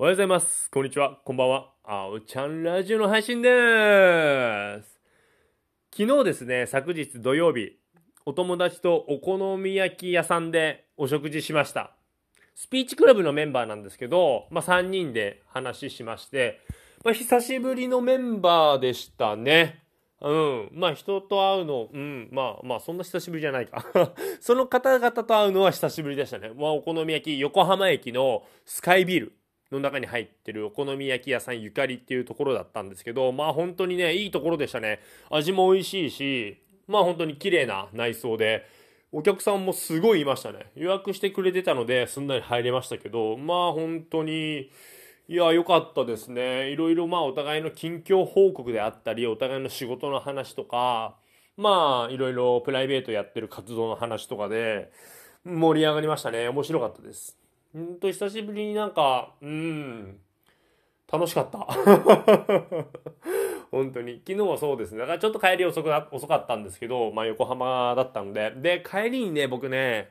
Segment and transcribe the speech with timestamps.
[0.00, 0.70] おはようございます。
[0.70, 1.18] こんにちは。
[1.26, 1.74] こんばんは。
[1.84, 4.98] あおちゃんラジオの配信でーす。
[5.94, 7.76] 昨日ですね、昨日土曜日、
[8.24, 11.92] お友達とお好み焼き屋さんでお食事しました。
[12.54, 16.60] スピーチクラブのメンバーなんですけど、まあ、3人で話しまして、
[17.04, 19.82] まあ、久しぶりのメンバーでしたね。
[20.22, 20.70] うん。
[20.72, 22.30] まあ、人と会うの、うん。
[22.32, 23.84] まあ、まあ、そんな久しぶりじゃないか。
[24.40, 26.52] その方々と会うのは久しぶりでしたね。
[26.56, 29.34] まあ、お好み焼き、横浜駅のスカイビル
[29.72, 35.00] の中に入ってるお好み焼き屋さんゆかりっていうところだったんですけど、まあ、本当にね、いいところでしたね。
[35.30, 38.66] 味も美味しいし、まあ、本当に綺麗な内装で、
[39.12, 40.66] お客さんもすごいいましたね。
[40.76, 44.70] 予約してくれてたので、すんなり入れましたけど、まあ、本当に、
[45.30, 46.70] いや、良かったですね。
[46.70, 51.14] いろいろまあお互いの近況報告であったり、お互いの仕事の話とか、
[51.56, 54.90] まあいろいろプライベートやってる活動の話とかで
[55.44, 56.48] 盛り上がりましたね。
[56.48, 57.39] 面白かったです。
[57.72, 60.18] ほんと久しぶりになんか、うん、
[61.10, 61.58] 楽しかった。
[63.70, 64.22] 本当に。
[64.26, 64.98] 昨日はそうですね。
[64.98, 68.52] だからちょっと帰り遅くな遅かったんですけど、まあ横浜だったので。
[68.56, 70.08] で、帰りにね、僕ね、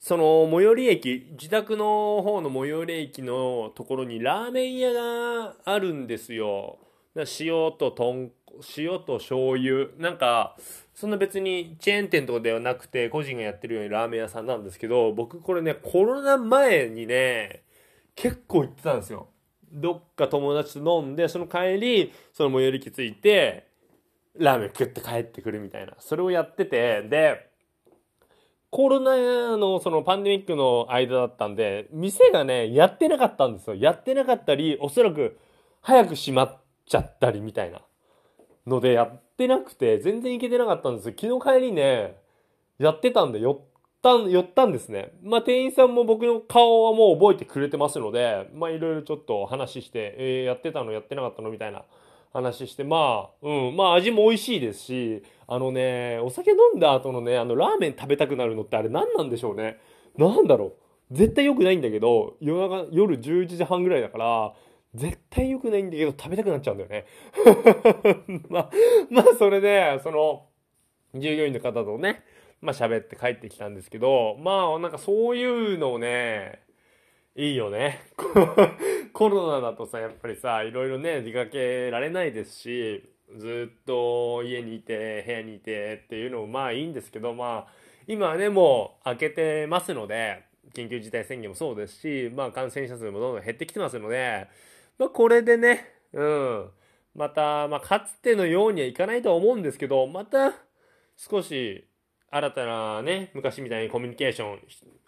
[0.00, 6.78] その最寄り駅自宅の方の最寄り駅のところにラーメン屋があるんですよ
[7.16, 8.30] 塩ととん
[8.76, 9.88] 塩と醤油。
[9.98, 10.56] なんか
[10.94, 17.62] そんな別にチェーン店とかではなくて個人がやってるようにラーメン屋さんなんですけど僕これねコロナ前にね
[18.14, 19.28] 結構行ってたんですよ。
[19.70, 23.68] どっか友達と飲んでその帰りその最寄り駅着いて
[24.36, 25.94] ラーメン食って帰ってくるみたいな。
[25.98, 27.48] それをやっててで
[28.70, 33.74] コロナのそのパンデミックの間だったんで、店がね、やってなかったんですよ。
[33.74, 35.38] やってなかったり、おそらく
[35.80, 37.80] 早く閉まっちゃったりみたいな。
[38.68, 41.14] ので、やってなくて、全然行けてなかったんですよ。
[41.18, 42.16] 昨日帰りね、
[42.78, 43.58] やってたんで、寄っ
[44.02, 45.12] たん、寄ったんですね。
[45.22, 51.82] まあ、店員さんも僕の顔はもう覚えてくれてますので、まあ、いろいろちょっと話して、えーやってたのやってなかったのみたいな
[52.32, 59.78] 話して、まあ、うん、まあ味も美味しいですし、あのね、お酒飲んだ後のね、あのラーメン食べたくなるのってあれ何なんでしょうね。
[60.16, 60.72] なんだろう。
[61.10, 64.54] 絶対良くないんだけど、夜中、夜11時半ぐらいだから、
[64.94, 67.06] 絶対良くないんだけど食べたくなっちゃうんだよね。
[68.48, 68.70] まあ、
[69.10, 70.46] まあそれで、その、
[71.14, 72.22] 従業員の方とね、
[72.60, 76.62] まあ喋って帰ってきたんですけど、まあなんかそういうのをね、
[77.36, 78.00] いいよね。
[79.12, 83.04] コロナだとさ、やっぱりさ、いろいろね、出かけられないですし、
[83.36, 87.72] ずっと家にいて、部屋にいてっていうのもまあいいんですけど、まあ、
[88.06, 90.42] 今はね、もう開けてますので、
[90.74, 94.48] 緊急事態宣言もそうですし、まあ感染者数もどんどん減ってきてますので、
[94.98, 96.70] まあこれでね、うん、
[97.14, 100.52] また、まあかつてのようにはいかないとは思うんですけど、また
[101.16, 101.88] 少し
[102.30, 104.58] 新たなね、昔みたいにコミュニケーション、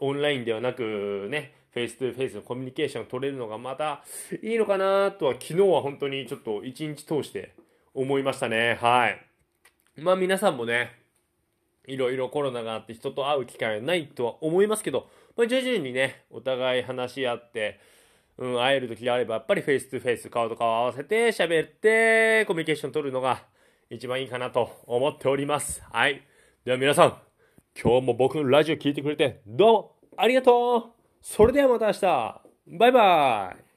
[0.00, 4.04] オンラインではなくね、フェイス2フェイスのコミュニケーションを取れるのがまた
[4.42, 7.54] いいのかなとは昨日は本当にちょっと一日通して
[7.94, 8.78] 思いましたね。
[8.80, 9.20] はい。
[9.96, 10.92] まあ皆さんもね、
[11.86, 17.80] いろいろコロナがあって人と会う機会はないとは思いますけど、まあ、徐々にね、お互い話し合って、
[18.38, 23.42] うん、会える時があれば、やっぱりフェイス2フェイス、顔と顔を合わせて喋って、コミュニケーション取るのが
[23.90, 25.82] 一番いいかなと思っております。
[25.90, 26.22] はい。
[26.64, 27.18] では皆さん、
[27.80, 30.82] 今日も僕のラジオ聴いてくれて、どうもありがとう
[31.20, 32.42] それではまた明日
[32.78, 33.67] バイバイ